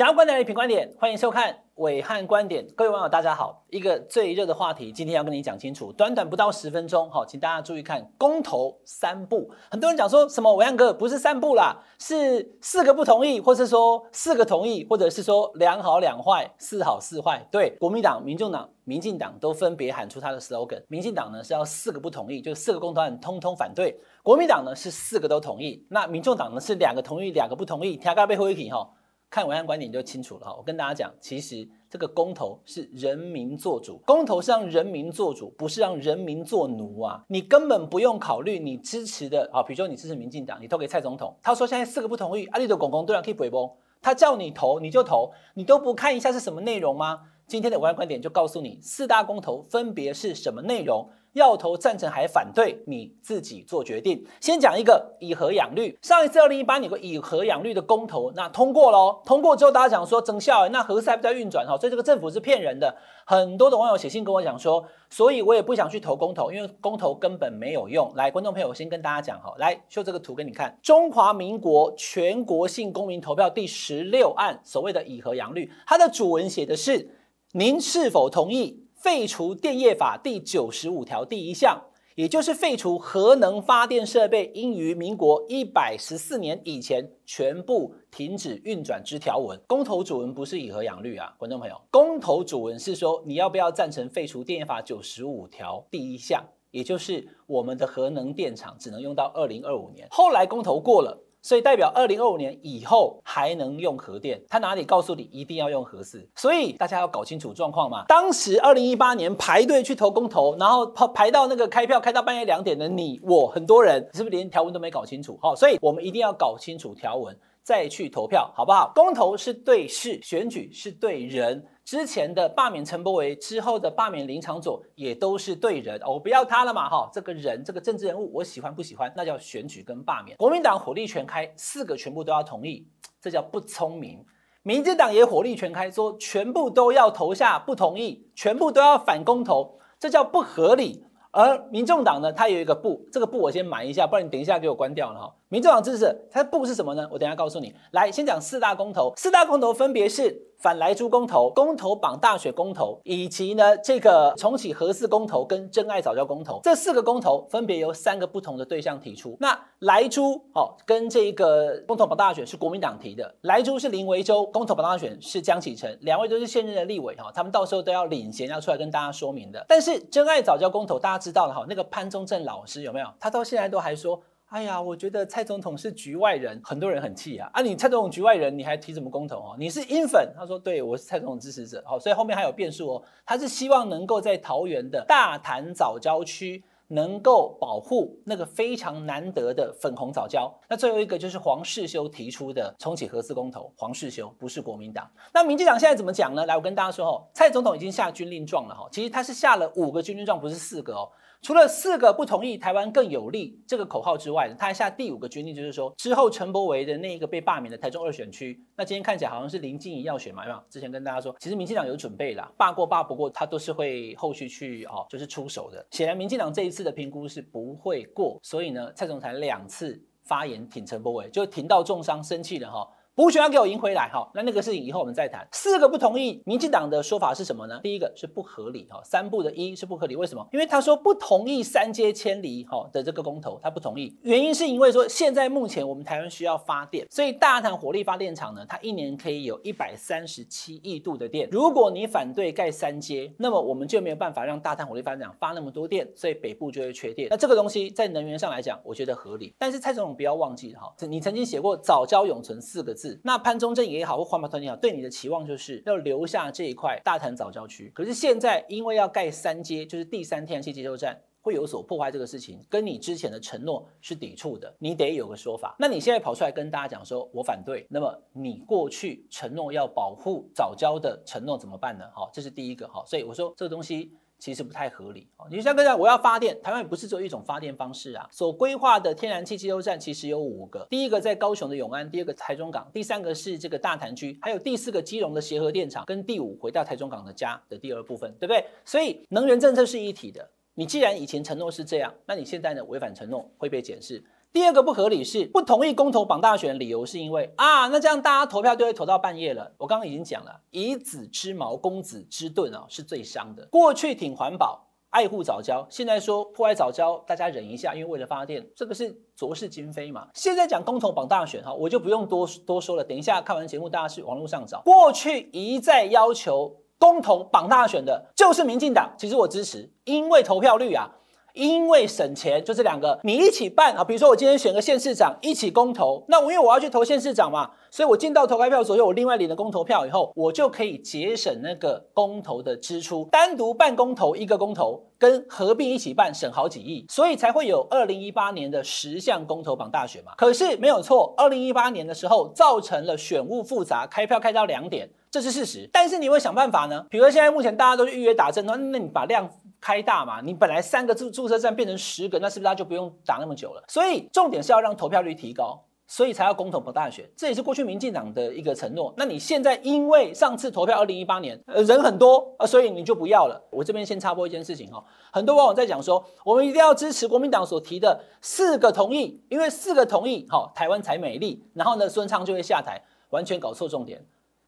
[0.00, 2.66] 想要观点的评观点，欢迎收看暐瀚观点。
[2.74, 3.66] 各位网友，大家好。
[3.68, 5.92] 一个最热的话题，今天要跟你讲清楚。
[5.92, 9.50] 短短不到十分钟，好，请大家注意看公投三步。
[9.70, 17.46] 很多人讲说什么暐瀚哥不是三步啦，是四个不同意，或是说四个同意，或者是说两好两坏，四好四坏。
[17.52, 20.82] 对，国民党、民众党、民进党都分别喊出他的 slogan。
[20.88, 25.86] 民进党呢是要四个不同意，就四个公投案通通反对；国民党呢是四个都同意。
[25.90, 27.98] 那民众党呢是两个同意，两个不同意。
[27.98, 28.88] 听到背后一题哈。
[29.30, 37.24] 看文案观点就清楚了哈，我跟大家讲，其实这个公投是人民做主，公投是让人民做主，不是让人民做奴啊！
[37.28, 43.70] 你根本不用考虑你支持的啊，比如说你支持民进党，你投给蔡总统，他说现在四个不同意，阿里的公公都要可以回崩，
[44.02, 47.20] 他叫你投你就投，你都不看一下是什么内容吗？
[47.50, 51.10] 今天的暐瀚观点就告诉你四大公投分别是什么内容。
[51.32, 54.24] 要投赞成还反对，你自己做决定。
[54.40, 55.96] 先讲一个以核养绿。
[56.02, 59.20] 上一次二零一八年有个以核养绿的公投，那通过了。
[59.24, 62.96] 通过之后，大家讲说增效，那核四还不在运转哈，所以这个政府是骗人的。
[63.24, 68.12] 很多的网友写信跟我讲说，所以我也不想去投公投，因为公投根本没有用。
[68.16, 70.76] 来，观众朋友，我先跟大家讲哈，来秀这个图给你看。
[70.82, 77.08] 中华民国全国性公民投票第十六案，所谓的以核养绿，它的主文写的是：
[77.52, 78.86] 您是否同意？
[78.94, 81.82] 废除电业法第九十五条第一项，
[82.14, 89.60] 也就是废除核能发电设备应于民国一百十四年以前全部停止运转之条文。
[89.66, 100.06] 公投主文不是以核养绿啊，观众朋友，公投主文是说你要不要赞成废除电业法九十五条第一项，也就是我们的核能电厂只能用到二零二五年。
[100.12, 101.26] 后来公投过了。
[101.42, 106.28] 所以代表二零二五年以后还能用核电，他哪里告诉你一定要用核四？
[106.36, 108.04] 所以大家要搞清楚状况嘛。
[108.08, 115.38] 当时二零一八年排队去投公投，然后排到那个开票开到半夜两点的你我很多人，是不是连条文都没搞清楚？
[115.40, 117.36] 好，所以我们一定要搞清楚条文
[117.70, 118.90] 再去投票，好不好？
[118.92, 121.64] 公投是对事，选举是对人。
[121.84, 130.36] 之前的罢免陈柏惟，之后的罢免林长佐，也都是对人，我不要他了嘛，哈，这个人，这个政治人物，我喜欢不喜欢，那叫选举跟罢免。
[130.36, 132.88] 国民党火力全开，四个全部都要同意，
[133.20, 134.18] 这叫不聪明。
[134.64, 141.04] 民进党也火力全开，说全部都要投下不同意，全部都要反公投，这叫不合理。
[141.32, 145.34] 而民众党呢，它有一个不，这个不我先瞒一下，不然你等一下给我关掉了哈。
[145.48, 147.08] 民众党支持它的不是什么呢？
[147.12, 147.74] 我等下告诉你。
[147.92, 150.49] 来，先讲四大公投，四大公投分别是。
[150.60, 159.34] 反莱猪公投、公投绑大选公投，以及呢这个重启核四公投跟真爱早教公投，这四个公投分别由三个不同的对象提出。
[159.40, 169.64] 那莱猪哦跟这个公投绑大选是国民党提的，莱猪是林维洲，公投绑大选是江启臣，两位都是现任的立委哈，他们到时候都要领衔要出来跟大家说明的。
[169.66, 173.06] 但是真爱早教公投大家知道了哈，那个潘宗正老师有没有？
[173.18, 174.20] 他到现在都还说。
[174.50, 177.48] 哎呀，我觉得蔡总统是局外人，很多人很气啊！
[177.52, 179.56] 啊，你蔡总统局外人，你还提什么公投哦？
[179.56, 180.28] 你是英粉？
[180.36, 181.80] 他说，对，我是蔡总统支持者。
[181.86, 183.02] 好，所以后面还有变数哦。
[183.24, 190.52] 他是希望能够在桃园的大潭藻礁区能够保护那个非常难得的粉红藻礁。
[190.68, 195.08] 那最后一个就是黄世修提出的重启核四公投，黄世修不是国民党。
[195.32, 196.44] 那民进党现在怎么讲呢？
[196.44, 201.08] 来，我跟大家说哦，蔡总统已经下军令状了哈，其实他是下了五个军令状，不是四个哦。
[201.42, 210.62] 除了四个不同意台湾更有利这个口号之外，他还下第五个军令，就是说之后陈柏惟的那一个被罢免的台中二选区，那今天看起来好像是林静怡要选嘛，有没有？
[210.68, 215.84] 之前跟大家说，其实民进党有准备啦，罢过罢不过，他都是会后续去哦，就是出手的。
[215.92, 222.86] 显然民进党这一次的评估是不会过，所以呢，蔡总裁两次发言挺陈柏惟，就挺到重伤，生气了哈。
[223.20, 225.46] 补选要给我赢回来哈，那那个事情以后我们再谈。
[225.52, 227.78] 四个不同意，民进党的说法是什么呢？
[227.82, 230.48] 第一个是不合理哈，三不的一是不合理，为什么？
[230.54, 241.46] 因为他说不同意三阶迁离哈的这个公投，他不同意，原因是因为说现在目前我们台湾需要发电，所以大潭火力发电厂呢，它一年可以有一百三十七亿度的电。
[241.52, 247.28] 如果你反对盖三阶，那么我们就没有办法让大潭火力发电厂发那么多电，所以北部就会缺电。
[247.28, 249.54] 那这个东西在能源上来讲，我觉得合理。
[249.58, 253.09] 但是蔡总统不要忘记哈，你曾经写过早教永存四个字。
[253.24, 257.90] 那潘宗正也好，或环保团也好，对你的期望就是要留下这一块大潭早教区。
[257.94, 265.76] 可是现在因为要盖三阶，就是第三天然气接收站，会有所破坏，这个事情跟你之前的承诺是抵触的，你得有个说法。
[265.78, 272.04] 那你现在跑出来跟大家讲说我反对，那么你过去承诺要保护早教的承诺怎么办呢？
[272.14, 272.86] 好，这是第一个。
[272.88, 274.12] 好，所以我说这个东西。
[274.40, 275.46] 其实不太合理哦。
[275.50, 278.26] 你就像刚才我要发电，台湾也不是只有一种发电方式啊。
[278.32, 288.64] 所规划的天然气接收站其实有五个，第一个在高雄的永安，第二个台中港，第三个是这个大潭区，还有第四个基隆的协和电厂，跟第五回到台中港的家的第二部分，对不对？
[288.84, 290.50] 所以能源政策是一体的。
[290.74, 294.24] 你既然以前承诺是这样，那你现在呢违反承诺会被检视。
[294.52, 299.72] 第二个不合理是不同意公投绑大选，理由是因为啊，那这样大家投票就会投到半夜了。
[299.78, 303.64] 我刚刚已经讲了，以子之矛攻子之盾啊，是最伤的。
[303.70, 310.26] 过去挺环保、爱护早教，现在说破坏早教，大家忍一下，因为为了发电，这个是浊是今非嘛。
[310.34, 313.04] 现在讲公投绑大选哈，我就不用多多说了。
[313.04, 314.80] 等一下看完节目，大家去网络上找。
[314.80, 319.14] 过去一再要求公投绑大选的，就是民进党。
[319.16, 321.08] 其实我支持，因为投票率啊。
[321.54, 324.04] 因为省钱，就这两个，你一起办啊。
[324.04, 333.28] 比如说我今天选个县市长，一起公投，那我因为我要去投县市长嘛，所以我进到投开票所，我另外领了公投票以后，我就可以节省那个公投的支出。
[333.30, 340.32] 单独办公投一个公投，跟合并一起办省好几亿，所以才会有二零一八年的十项公投榜大选嘛。
[340.36, 345.88] 可是没有错，二零一八年的时候造成了选务复杂，开票开到两点，这是事实。
[345.92, 347.04] 但是你会想办法呢？
[347.10, 349.50] 比如说现在目前大家都是预约打针，那那你把量。
[349.80, 353.82] 开大嘛，你本来三个注注册站变成十个，那是不是他就不用打那么久了？
[353.88, 359.14] 所以重点是要让投票率提高，所以才要公投绑大选，这也是过去民进党的一个承诺。
[359.16, 363.62] 那你现在因为上次投票二零一八年，呃人很多，呃所以你就不要了。
[363.70, 371.64] 我这边先插播一件事情哈，很多网友在讲说，我们一定要支持国民党所提的四个同意，因为四个同意，好台湾才美丽。
[371.74, 373.00] 然后呢，孙昌就会下台，
[373.30, 374.22] 完全搞错重点。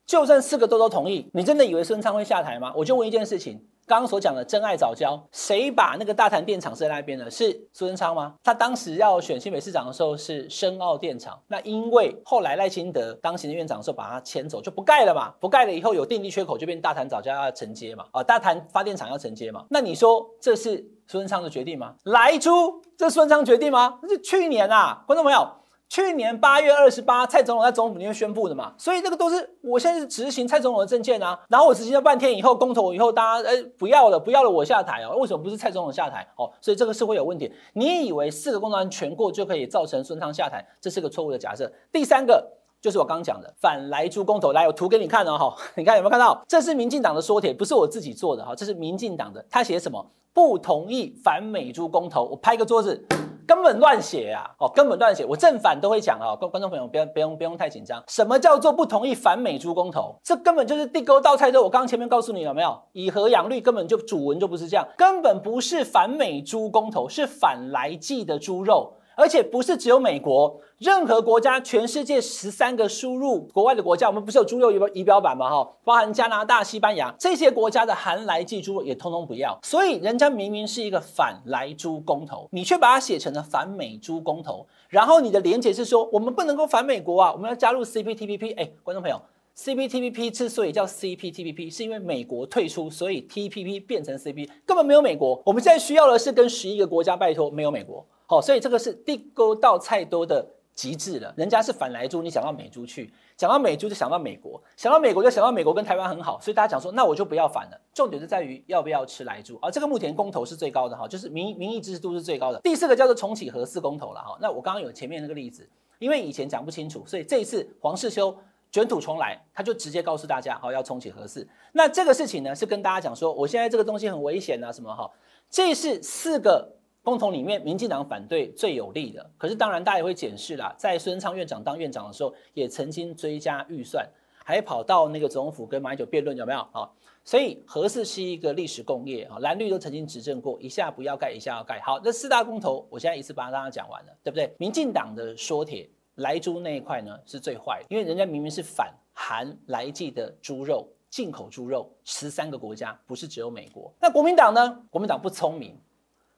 [0.06, 2.72] 就算四个都都同意，你真的以为孙昌会下台吗？
[2.76, 3.62] 我就问一件事情。
[3.86, 7.30] 刚刚所讲的真爱早教，谁把那个大潭电厂设在那边的？
[7.30, 8.34] 是苏贞昌吗？
[8.42, 15.34] 他当时要选新北市长的时候是深澳电厂，那因为后来赖清德当行政院长的时候把它迁走，就不盖了嘛。
[15.40, 18.06] 不盖了以后有电力缺口，就变大潭早教要承接嘛。
[18.12, 19.64] 啊，大潭发电厂要承接嘛。
[19.68, 20.76] 那你说这是
[21.06, 21.94] 苏贞昌的决定吗？
[22.04, 23.98] 来猪，这是苏贞昌决定吗？
[24.02, 25.46] 那是去年啊，观众朋友。
[25.92, 31.38] 去年八月二十八，蔡总统在总统府里面宣布的嘛，所以这个都是我现在是执行蔡总统的政见啊。
[31.50, 35.14] 然后我执行了半天以后，公投以后，大家哎不要了，不要了，我下台哦。
[35.18, 36.26] 为什么不是蔡总统下台？
[36.38, 37.52] 哦，所以这个是会有问题。
[37.74, 40.66] 你以为四个公投案全过就可以造成孙昌下台？
[40.80, 41.70] 这是个错误的假设。
[41.92, 42.42] 第三个
[42.80, 46.42] 就是我刚讲的反莱猪公投，来，有图给你看哦，哈， 你看有没有看到？
[46.48, 50.10] 这是民进党的缩帖，不是我自己做的哈，这是民进党的，他写什么？
[50.32, 53.06] 不同意反美猪公投，我拍个桌子。
[53.46, 54.50] 根本乱写呀！
[54.58, 56.34] 哦，根本乱写，我正反都会讲啊。
[56.36, 58.02] 观观众朋友，不要不用不用太紧张。
[58.08, 60.16] 什么叫做不同意反美猪公投？
[60.22, 61.62] 这根本就是地沟倒菜豆。
[61.62, 62.78] 我刚刚前面告诉你了没有？
[62.92, 68.94] 以和养绿根本就主文就不是这样，根本不是反美猪公投，是反来记的猪肉。
[69.16, 75.50] 而且不是只有美国，任何国家，全世界十三个输入国外的国家，我们不是有猪肉仪仪表板吗？
[75.50, 79.58] 哈，包含加拿大、西班牙这些国家的含莱剂猪肉也通通不要。
[79.62, 84.66] 所以人家明明是一个反莱猪公投，你却把它写成了反美猪公投。
[84.88, 88.56] 然后你的连结是说，我们不能够反美国啊，我们要加入 CPTPP。
[88.56, 89.20] 哎，观众朋友
[89.56, 95.40] ，CPTPP 之所以叫 CPTPP，是因为美国退出，所以 TPP 变成 CP，根本没有美国。
[95.44, 98.04] 我们现在需要的是跟十一个国家拜托，没有美国。
[98.28, 101.34] 哦，所以这个是地沟到菜多的极致了。
[101.36, 107.78] 人家是反莱猪，你想到美猪去，想到美猪就想到美国，想到美国就想到美国跟台湾很好，所以大家讲说，那我就不要反了。
[107.92, 112.60] 重点是在于要不要吃莱猪，而这个目前公投是最高的哈，就是民民意支持度是最高的。
[112.60, 114.38] 第四个叫做重启核四公投了哈。
[114.40, 115.68] 那我刚刚有前面那个例子，
[115.98, 118.34] 因为以前讲不清楚，所以这一次黄世修
[118.70, 121.46] 卷土重来，他就直接告诉大家，好要重启核四。
[121.72, 125.10] 那这个事情呢，是跟大家讲说，我现在这个东西很危险啊，什么哈？
[125.50, 126.76] 这是四个。
[127.02, 134.08] 公投里面，民进党反对最有利的，可是当然大家也会检视啦，在孙昌院长当院长的时候，也曾经追加预算，
[134.44, 136.88] 还跑到那个总统府跟马英九辩论，有没有啊？
[137.24, 141.80] 所以核四是一个历史工业啊，蓝绿都曾经执政过，一下不要盖，一下要盖。
[141.80, 144.54] 好，这四大公投，我现在一次把大家讲完了，对不对？
[144.58, 153.92] 民进党的说铁，莱猪那一块呢是最坏的，因为人家明明是反含莱剂的猪肉，进口猪肉，十三个国家，不是只有美国。
[154.00, 154.84] 那国民党呢？
[154.88, 155.76] 国民党不聪明。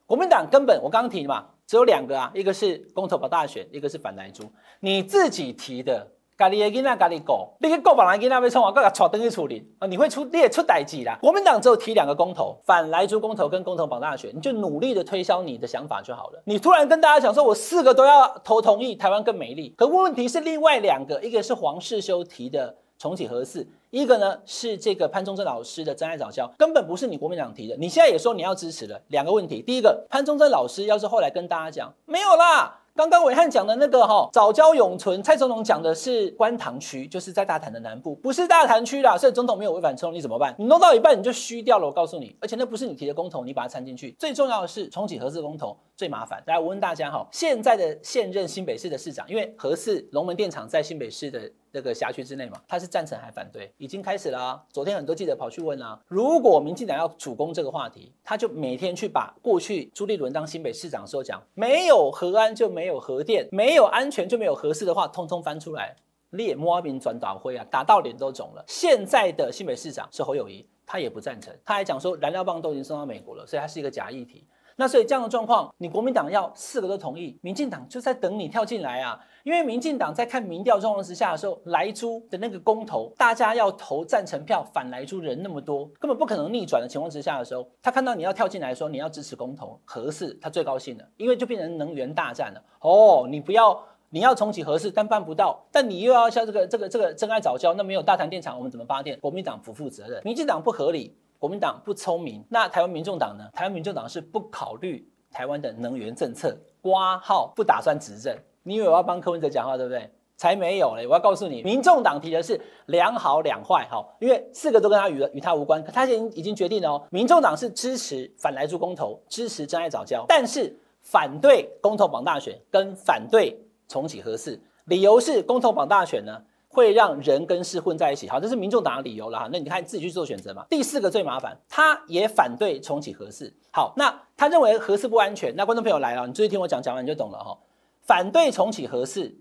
[0.06, 4.44] 国民党根本我刚刚提的嘛，只有两个啊，一个是公投保大选，一个是反莱猪。
[4.80, 6.06] 你自己提的，
[6.37, 11.18] 咖喱的囡仔咖喱狗，你去狗绑来囡仔被冲啊，各个闯登去处理啊，你会出你也出代志啦。
[11.23, 16.42] 国民党只有提两个公投，反莱猪公投跟公投保大选，你就努力的推销你的想法就好了。
[16.44, 19.75] 你突然跟大家讲说，我四个都要投同意，台湾更美丽。
[19.78, 22.76] 可问题是另外两个，一个是黄世修提的。
[23.04, 27.76] 重启核四，一个呢是这个潘忠政老师的真爱早教，根本不是你国民党提的。
[27.76, 29.61] 你现在也说你要支持了，两个问题。
[29.61, 40.54] 第一个，潘忠政老师要是后来跟大家讲没有啦，刚刚伟汉讲的那个哈早教永存，蔡总统讲的是观塘区，就是在大潭的南部，不是大潭区啦，所以总统没有违反承诺，你怎么办？
[40.58, 44.16] 你弄到一半你就虚掉了，我告诉你，而且那不是你提的公投，你把它掺进去。
[44.18, 46.42] 最重要的是重启核四公投最麻烦。
[46.46, 51.50] 来，我问大家哈，现在的现任新北市的市长，因为核四龙门电厂在新北市的。
[51.74, 53.68] 这个辖区之内嘛，他是赞成还反对？
[53.78, 54.64] 已经开始了！
[54.70, 65.96] 昨天很多记者跑去问啊，如果民进党要主攻这个话题，他就每天去把过去朱立伦当新北市长的时候讲，没有核安就没有核电，没有安全就没有核四的话，通通翻出来，
[66.30, 68.64] 列摸名转导灰啊，打到脸都肿了。
[68.68, 74.46] 现在的新北市长是侯友宜，他也不赞成，他还讲说燃料棒都已经送到美国了，所以他是一个假议题。
[74.76, 79.19] 那所以这样的状况，你国民党要四个都同意，民进党就在等你跳进来啊！
[79.45, 92.62] 因为民进党在看民调状况之下的时候，莱猪的那个公投，大家要投赞成票，反莱猪人那么多，根本不可能逆转的情况之下的时候，他看到你要跳进来说你要支持公投核四，他最高兴了，因为就变成能源大战了。
[92.81, 99.21] 哦，你不要你要重启核四，但办不到，但你又要像这个这个这个真爱早教，那没有大潭电厂，我们怎么发电？
[99.21, 101.16] 国民党不负责任，民进党不合理。
[101.44, 103.44] 国民党不聪明，那台湾民众党呢？
[103.52, 108.34] 台湾民众党是不考虑台湾的能源政策，括号不打算执政。
[108.62, 110.10] 你以为我要帮柯文哲讲话，对不对？
[110.38, 111.06] 才没有嘞！
[111.06, 117.02] 我要告诉你，民众党提的是两好两坏，好，因为四个都跟他与与他无关，可他已经已经决定了哦。
[117.10, 123.54] 民众党是支持反来猪公投，支持真爱早教，但是反对公投绑大选跟反对
[123.86, 126.42] 重启核四，理由是公投绑大选呢，
[126.75, 129.49] 会让人跟事混在一起，好，这是民众党的理由了哈。
[129.52, 130.66] 那你看自己去做选择嘛。
[130.69, 133.54] 第四个最麻烦，他也反对重启核四。
[133.73, 135.54] 好，那他认为核四不安全。
[135.57, 137.57] 那观众朋友来了，你注意听我讲，讲完你就懂了哈。
[138.02, 139.33] 反对重启核四，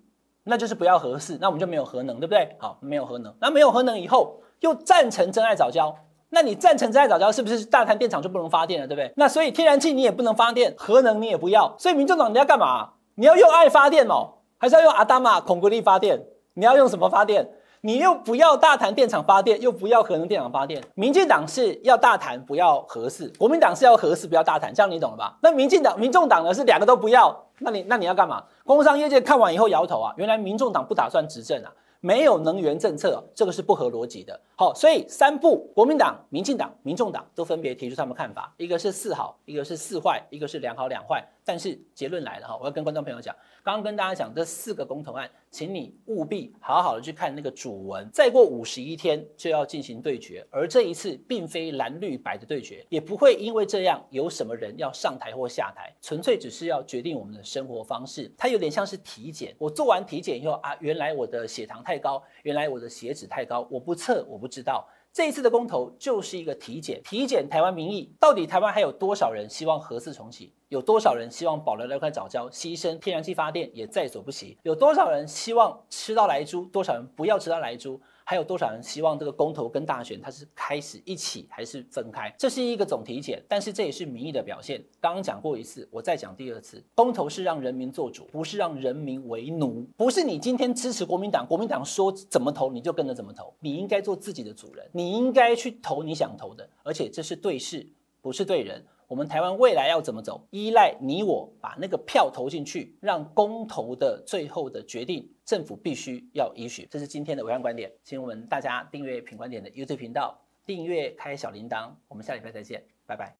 [0.43, 2.55] 那就是不要核四，那我们就没有核能，对不对？
[2.59, 5.97] 好，没有核能，那没有核能以后又赞成真爱早教，
[6.29, 9.11] 那你赞成真爱早教是不是大潭电厂就不能发电了，对不对？
[9.17, 12.91] 那所以天然气你也不能发电，核能你也不要，所以民众党你要干嘛？
[13.15, 16.25] 你要用爱发电哦，还是要用阿达玛孔格力发电？
[16.55, 17.49] 你要用什么发电？
[17.81, 20.81] 你又不要大潭电厂发电，又不要核能电厂发电。
[20.95, 25.37] 民进党是要大潭不要核四，国民党是要核四不要大潭，这样你懂了吧？
[25.41, 28.43] 那民进党、民众党呢是两个都不要，那你那你要干嘛？
[28.65, 31.73] 工商业界看完以后摇头啊，原来民众党不打算执政啊。
[32.05, 34.37] 没有能源政策，这个是不合逻辑的。
[34.57, 41.25] 好，所以三不，国民党、民进党、民众党都分别提出他们看法，一个是四好，一个是四坏，一个是两好两坏。
[41.45, 48.07] 但是结论来了哈，我要跟观众朋友讲，刚刚跟大家讲这四个公投案，请你务必好好的去看那个主文。
[48.13, 58.31] 再过五十一天就要进行对决，而这一次并非蓝绿白的对决，也不会因为这样有什么人要上台或下台，纯粹只是要决定我们的生活方式。
[58.37, 62.03] 它有点像是体检，我做完体检以后啊，原来我的血糖太。
[62.03, 64.85] 高，原来我的血脂太高，我不测，我不知道。
[65.13, 70.51] 这一次的公投就是一个体检，体检台湾民意，到底台湾还有多少人希望核四重启？
[70.69, 74.57] 有多少人希望保留那块早礁，牺牲天然气发电也在所不惜？
[74.63, 76.65] 有多少人希望吃到来猪？
[76.65, 78.01] 多少人不要吃到来猪？
[78.33, 82.33] 还有多少人希望这个公投跟大选它是开始一起还是分开？
[82.35, 84.83] 这是一个总体检，但是这也是民意的表现。
[84.99, 89.85] 刚刚讲过一次，我再讲第二次，公投是让人民做主，不是让人民为奴。
[89.95, 97.87] 不是你今天支持国民党，国民党说怎么投你就跟着怎么投，你应该做自己的主人，你应该去投你想投的，而且这是对事，
[98.19, 98.83] 不是对人。
[99.13, 106.87] 我们台湾未来要怎么走，依赖你我把那个票投进去，让公投的最后的决定，政府必须要依许。
[106.89, 111.91] 这是今天的伟岸观点，请我们大家订阅品观点的 YouTube 频道，订阅开小铃铛。
[112.07, 113.31] 我们下礼拜再见，拜拜。